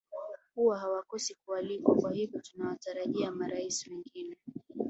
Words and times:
huwa 0.55 0.79
hawakosi 0.79 1.35
kualikwa 1.35 1.95
kwa 1.95 2.11
hivyo 2.11 2.39
tunawatarajia 2.41 3.31
marais 3.31 3.87
wengine 3.87 4.37